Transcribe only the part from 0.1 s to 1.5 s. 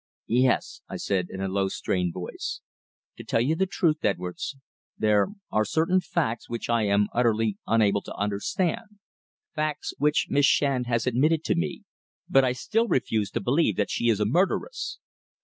"Yes," I said, in a